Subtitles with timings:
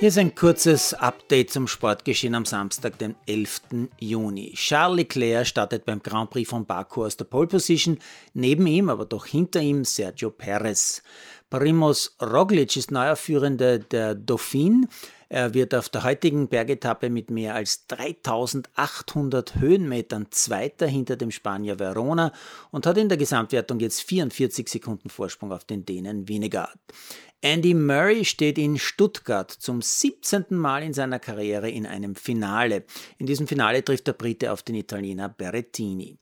[0.00, 3.88] Hier ist ein kurzes Update zum Sportgeschehen am Samstag, den 11.
[3.98, 4.52] Juni.
[4.54, 7.98] Charles Leclerc startet beim Grand Prix von Baku aus der Pole Position,
[8.32, 11.02] neben ihm, aber doch hinter ihm Sergio Perez.
[11.50, 14.86] Primoz Roglic ist neuer Führender der Dauphin.
[15.30, 21.78] Er wird auf der heutigen Bergetappe mit mehr als 3800 Höhenmetern Zweiter hinter dem Spanier
[21.78, 22.32] Verona
[22.70, 26.78] und hat in der Gesamtwertung jetzt 44 Sekunden Vorsprung auf den Dänen Winegaard.
[27.40, 30.46] Andy Murray steht in Stuttgart zum 17.
[30.50, 32.82] Mal in seiner Karriere in einem Finale.
[33.18, 36.18] In diesem Finale trifft der Brite auf den Italiener Berrettini.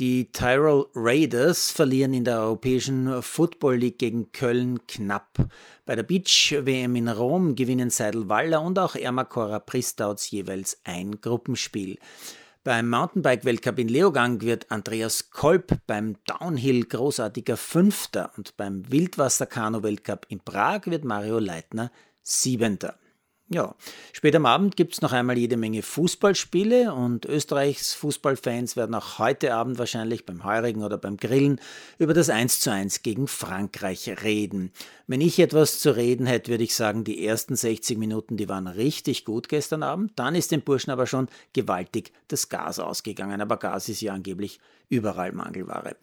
[0.00, 5.48] Die Tyrol Raiders verlieren in der Europäischen Football League gegen Köln knapp.
[5.86, 11.20] Bei der Beach WM in Rom gewinnen Seidel Waller und auch Ermakora Pristauts jeweils ein
[11.20, 11.98] Gruppenspiel.
[12.68, 20.40] Beim Mountainbike-Weltcup in Leogang wird Andreas Kolb beim Downhill großartiger Fünfter und beim Wildwasser-Kanu-Weltcup in
[20.40, 22.98] Prag wird Mario Leitner Siebenter.
[23.50, 23.74] Ja,
[24.12, 29.18] später am Abend gibt es noch einmal jede Menge Fußballspiele und Österreichs Fußballfans werden auch
[29.18, 31.58] heute Abend wahrscheinlich beim Heurigen oder beim Grillen
[31.96, 34.70] über das 1 zu 1 gegen Frankreich reden.
[35.06, 38.66] Wenn ich etwas zu reden hätte, würde ich sagen, die ersten 60 Minuten, die waren
[38.66, 40.12] richtig gut gestern Abend.
[40.16, 43.40] Dann ist den Burschen aber schon gewaltig das Gas ausgegangen.
[43.40, 45.96] Aber Gas ist ja angeblich überall Mangelware.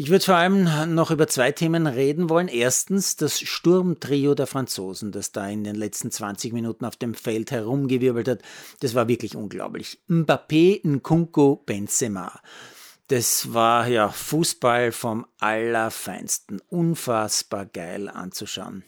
[0.00, 2.46] Ich würde vor allem noch über zwei Themen reden wollen.
[2.46, 7.50] Erstens das Sturmtrio der Franzosen, das da in den letzten 20 Minuten auf dem Feld
[7.50, 8.42] herumgewirbelt hat.
[8.78, 10.00] Das war wirklich unglaublich.
[10.08, 12.40] Mbappé, Nkunku, Benzema.
[13.08, 16.62] Das war ja Fußball vom Allerfeinsten.
[16.68, 18.84] Unfassbar geil anzuschauen.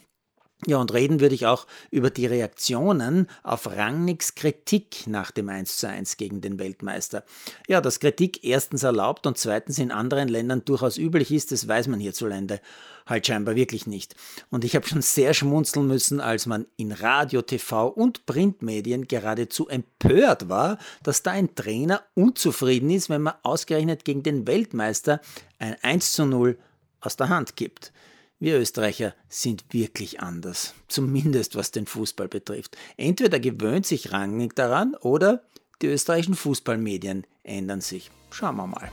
[0.67, 5.77] Ja, und reden würde ich auch über die Reaktionen auf Rangnicks Kritik nach dem 1
[5.77, 7.23] zu 1 gegen den Weltmeister.
[7.67, 11.87] Ja, dass Kritik erstens erlaubt und zweitens in anderen Ländern durchaus üblich ist, das weiß
[11.87, 12.61] man hierzulande
[13.05, 14.15] halt scheinbar wirklich nicht.
[14.49, 19.67] Und ich habe schon sehr schmunzeln müssen, als man in Radio, TV und Printmedien geradezu
[19.67, 25.21] empört war, dass da ein Trainer unzufrieden ist, wenn man ausgerechnet gegen den Weltmeister
[25.59, 26.57] ein 1 zu 0
[27.01, 27.91] aus der Hand gibt.
[28.41, 32.75] Wir Österreicher sind wirklich anders, zumindest was den Fußball betrifft.
[32.97, 35.43] Entweder gewöhnt sich Rangnick daran oder
[35.83, 38.09] die österreichischen Fußballmedien ändern sich.
[38.31, 38.91] Schauen wir mal.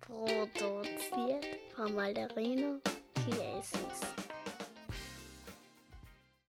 [0.00, 1.44] Produziert
[1.76, 2.80] von Malderino